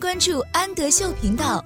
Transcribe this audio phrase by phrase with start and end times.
[0.00, 1.62] 关注安德秀频道。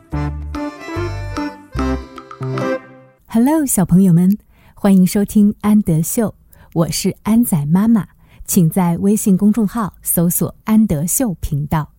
[3.28, 4.36] Hello，小朋友们，
[4.74, 6.34] 欢迎收听安德秀，
[6.72, 8.08] 我是安仔妈妈，
[8.44, 11.92] 请在微信公众号搜索“安德秀频道”。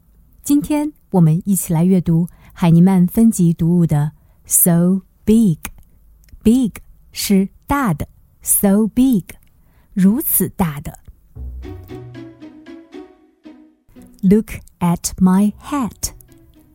[0.43, 4.11] 今天我们一起来阅读海尼曼分级读物的
[4.45, 6.73] “So Big”，“Big”
[7.13, 8.09] 是大的
[8.41, 9.23] ，“So Big”，
[9.93, 10.99] 如此大的。
[14.21, 16.11] Look at my hat.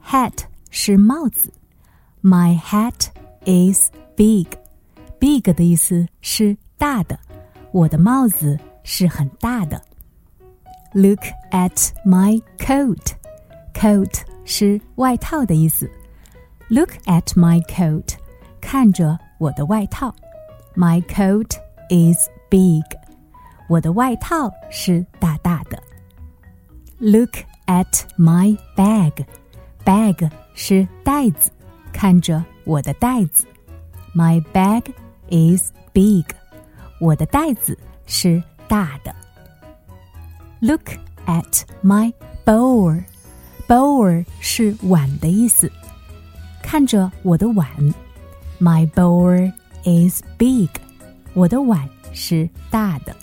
[0.10, 1.52] Hat 是帽子。
[2.22, 3.08] My hat
[3.46, 4.48] is big.
[5.20, 7.20] Big 的意思是大的。
[7.72, 9.82] 我的帽子是很大的。
[10.94, 13.14] Look at my coat.
[13.74, 15.90] Coat 是外套的意思。
[16.70, 18.16] Look at my coat.
[18.62, 20.16] 看着我的外套。
[20.76, 21.58] My coat
[21.90, 22.84] is big.
[23.68, 25.82] 我的外套是大大的。
[27.00, 27.36] Look
[27.68, 29.26] at my bag.
[29.84, 31.52] Bag 是袋子，
[31.94, 33.46] 看着我的袋子。
[34.16, 34.84] My bag
[35.30, 36.26] is big.
[37.00, 37.78] 我的袋子
[38.08, 39.14] 是大的。
[40.62, 40.92] Look
[41.28, 42.14] at my
[42.46, 43.04] bowl.
[43.68, 45.72] Bowl 是碗的意思，
[46.64, 47.68] 看着我的碗。
[48.60, 49.52] My bowl
[49.84, 50.70] is big.
[51.34, 53.16] 我的碗是大的。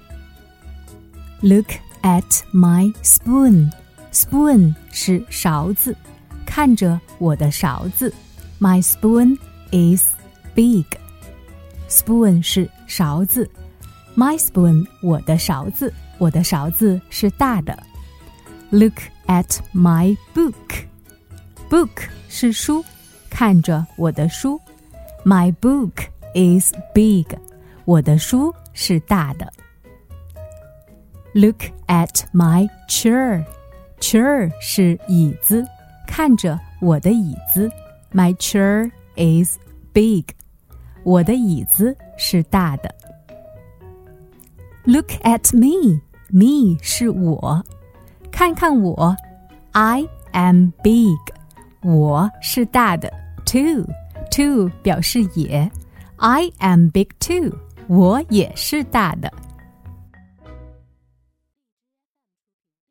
[1.40, 3.72] Look at my spoon.
[4.12, 5.96] Spoon 是勺子，
[6.56, 8.12] 看着我的勺子。
[8.60, 9.38] My spoon
[9.70, 10.14] is
[10.54, 10.86] big.
[11.88, 13.50] Spoon 是勺子。
[14.16, 17.76] My spoon 我的勺子，我的勺子是大的。
[18.70, 20.54] Look at my book.
[21.70, 22.84] Book 是书，
[23.30, 24.60] 看着我的书。
[25.24, 27.26] My book is big.
[27.84, 29.52] 我的书是大的。
[31.34, 33.44] Look at my chair.
[34.00, 35.66] Chair 是椅子，
[36.06, 37.70] 看着我的椅子。
[38.12, 39.58] My chair is
[39.92, 40.26] big.
[41.02, 42.94] 我的椅子是大的。
[44.84, 46.00] Look at me.
[46.30, 47.64] Me 是我，
[48.30, 49.16] 看看我。
[49.72, 51.18] I am big.
[51.82, 53.12] 我是大的。
[53.44, 53.86] Too.
[54.30, 55.70] Too 表示也。
[56.16, 57.52] I am big too.
[57.88, 59.32] 我也是大的。